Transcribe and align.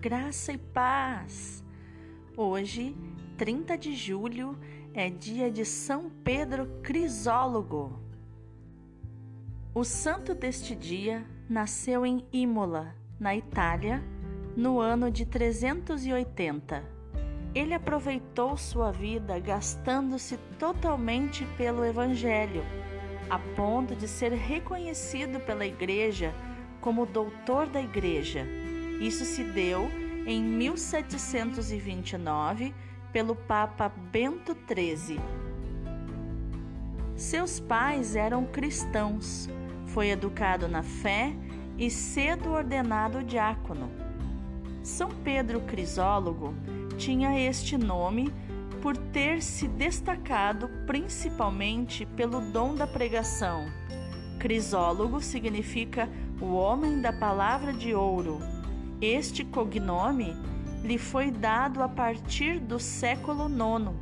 graça 0.00 0.52
e 0.52 0.58
paz. 0.58 1.64
Hoje, 2.36 2.96
30 3.36 3.76
de 3.76 3.96
julho, 3.96 4.56
é 4.94 5.10
dia 5.10 5.50
de 5.50 5.64
São 5.64 6.08
Pedro 6.22 6.66
Crisólogo. 6.84 8.00
O 9.74 9.82
santo 9.82 10.34
deste 10.34 10.76
dia 10.76 11.26
nasceu 11.48 12.06
em 12.06 12.24
Imola, 12.32 12.94
na 13.18 13.34
Itália, 13.34 14.02
no 14.56 14.78
ano 14.78 15.10
de 15.10 15.26
380. 15.26 16.84
Ele 17.52 17.74
aproveitou 17.74 18.56
sua 18.56 18.92
vida 18.92 19.36
gastando-se 19.40 20.36
totalmente 20.60 21.44
pelo 21.56 21.84
Evangelho, 21.84 22.62
a 23.28 23.38
ponto 23.56 23.96
de 23.96 24.06
ser 24.06 24.30
reconhecido 24.32 25.40
pela 25.40 25.66
Igreja 25.66 26.32
como 26.80 27.04
doutor 27.04 27.66
da 27.66 27.82
Igreja 27.82 28.46
isso 29.00 29.24
se 29.24 29.42
deu 29.44 29.88
em 30.26 30.42
1729 30.42 32.74
pelo 33.12 33.34
Papa 33.34 33.88
Bento 33.88 34.54
XIII. 34.66 35.18
Seus 37.16 37.58
pais 37.60 38.16
eram 38.16 38.44
cristãos. 38.44 39.48
Foi 39.86 40.10
educado 40.10 40.68
na 40.68 40.82
fé 40.82 41.32
e 41.78 41.90
cedo 41.90 42.50
ordenado 42.50 43.22
diácono. 43.22 43.90
São 44.82 45.08
Pedro 45.24 45.60
Crisólogo 45.60 46.52
tinha 46.96 47.40
este 47.40 47.78
nome 47.78 48.34
por 48.82 48.96
ter 48.96 49.40
se 49.42 49.68
destacado 49.68 50.68
principalmente 50.86 52.06
pelo 52.06 52.40
dom 52.52 52.74
da 52.74 52.86
pregação. 52.86 53.66
Crisólogo 54.38 55.20
significa 55.20 56.08
o 56.40 56.54
homem 56.54 57.00
da 57.00 57.12
palavra 57.12 57.72
de 57.72 57.92
ouro 57.94 58.38
este 59.00 59.44
cognome 59.44 60.34
lhe 60.82 60.98
foi 60.98 61.30
dado 61.30 61.82
a 61.82 61.88
partir 61.88 62.58
do 62.58 62.80
século 62.80 63.48
IX. 63.48 63.94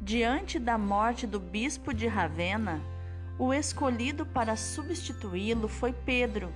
Diante 0.00 0.58
da 0.58 0.76
morte 0.76 1.26
do 1.26 1.40
bispo 1.40 1.94
de 1.94 2.06
Ravenna, 2.06 2.82
o 3.38 3.54
escolhido 3.54 4.26
para 4.26 4.56
substituí-lo 4.56 5.68
foi 5.68 5.92
Pedro, 5.92 6.52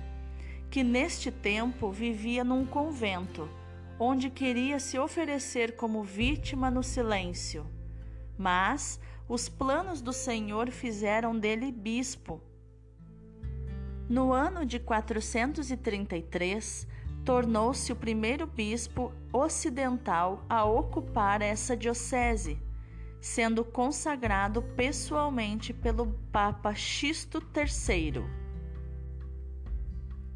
que 0.69 0.83
neste 0.83 1.31
tempo 1.31 1.91
vivia 1.91 2.43
num 2.43 2.65
convento, 2.65 3.49
onde 3.99 4.29
queria 4.29 4.79
se 4.79 4.99
oferecer 4.99 5.75
como 5.75 6.03
vítima 6.03 6.69
no 6.69 6.83
silêncio. 6.83 7.65
Mas 8.37 8.99
os 9.27 9.49
planos 9.49 10.01
do 10.01 10.13
Senhor 10.13 10.69
fizeram 10.69 11.37
dele 11.37 11.71
bispo 11.71 12.39
no 14.09 14.33
ano 14.33 14.65
de 14.65 14.79
433, 14.79 16.87
tornou-se 17.23 17.91
o 17.91 17.95
primeiro 17.95 18.47
bispo 18.47 19.13
ocidental 19.31 20.43
a 20.49 20.65
ocupar 20.65 21.43
essa 21.43 21.77
diocese, 21.77 22.59
sendo 23.21 23.63
consagrado 23.63 24.63
pessoalmente 24.63 25.71
pelo 25.71 26.07
Papa 26.31 26.73
Xisto 26.73 27.39
III. 27.55 28.25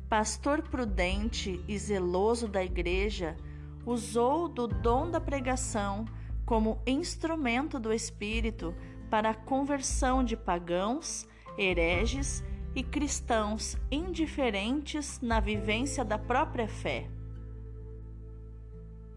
Pastor 0.07 0.61
prudente 0.61 1.59
e 1.67 1.75
zeloso 1.75 2.47
da 2.47 2.63
Igreja, 2.63 3.35
usou 3.83 4.47
do 4.47 4.67
dom 4.67 5.09
da 5.09 5.19
pregação 5.19 6.05
como 6.45 6.79
instrumento 6.85 7.79
do 7.79 7.91
Espírito 7.91 8.75
para 9.09 9.31
a 9.31 9.35
conversão 9.35 10.23
de 10.23 10.38
pagãos, 10.38 11.27
hereges 11.57 12.44
e 12.75 12.83
cristãos 12.83 13.77
indiferentes 13.91 15.19
na 15.21 15.39
vivência 15.39 16.03
da 16.03 16.17
própria 16.17 16.67
fé. 16.67 17.07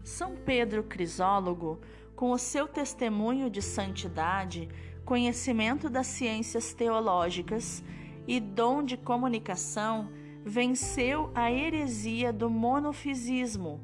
São 0.03 0.35
Pedro 0.35 0.83
Crisólogo, 0.83 1.81
com 2.15 2.31
o 2.31 2.37
seu 2.37 2.67
testemunho 2.67 3.49
de 3.49 3.61
santidade, 3.61 4.69
conhecimento 5.03 5.89
das 5.89 6.07
ciências 6.07 6.73
teológicas 6.73 7.83
e 8.27 8.39
dom 8.39 8.83
de 8.83 8.97
comunicação, 8.97 10.09
venceu 10.45 11.31
a 11.35 11.51
heresia 11.51 12.31
do 12.31 12.49
monofisismo, 12.49 13.81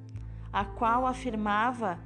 a 0.51 0.63
qual 0.63 1.05
afirmava 1.05 1.99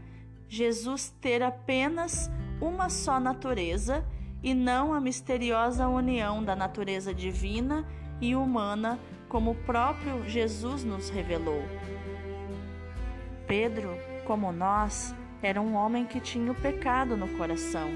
Jesus 0.48 1.14
ter 1.22 1.44
apenas 1.44 2.30
uma 2.62 2.90
só 2.90 3.20
natureza 3.20 4.06
e 4.42 4.54
não 4.54 4.94
a 4.94 5.00
misteriosa 5.00 5.88
união 5.88 6.44
da 6.44 6.56
natureza 6.56 7.14
divina 7.14 7.86
e 8.22 8.36
humana, 8.36 9.00
como 9.28 9.52
o 9.52 9.56
próprio 9.56 10.28
Jesus 10.28 10.84
nos 10.84 11.10
revelou. 11.10 11.64
Pedro, 13.48 13.90
como 14.26 14.52
nós, 14.52 15.14
era 15.42 15.62
um 15.62 15.76
homem 15.76 16.06
que 16.06 16.20
tinha 16.20 16.52
o 16.52 16.56
pecado 16.56 17.16
no 17.16 17.28
coração, 17.38 17.90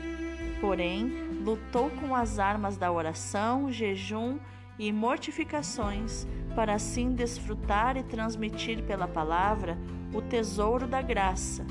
porém 0.59 1.05
lutou 1.43 1.89
com 1.89 2.15
as 2.15 2.39
armas 2.39 2.77
da 2.77 2.91
oração, 2.91 3.71
jejum 3.71 4.37
e 4.77 4.91
mortificações 4.91 6.27
para 6.55 6.75
assim 6.75 7.13
desfrutar 7.13 7.97
e 7.97 8.03
transmitir 8.03 8.83
pela 8.83 9.07
palavra 9.07 9.77
o 10.13 10.21
tesouro 10.21 10.87
da 10.87 11.01
graça, 11.01 11.65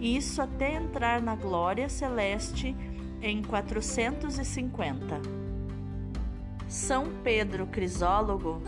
isso 0.00 0.40
até 0.40 0.74
entrar 0.74 1.20
na 1.20 1.34
glória 1.34 1.88
celeste 1.88 2.74
em 3.22 3.42
450. 3.42 5.20
São 6.68 7.06
Pedro 7.22 7.66
Crisólogo, 7.66 8.62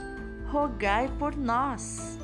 rogai 0.51 1.09
por 1.19 1.37
nós. 1.37 2.19